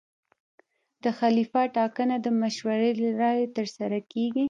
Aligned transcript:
د 1.03 1.05
خلیفه 1.19 1.61
ټاکنه 1.77 2.15
د 2.21 2.27
مشورې 2.41 2.91
له 3.01 3.09
لارې 3.19 3.45
ترسره 3.55 3.99
کېږي. 4.11 4.39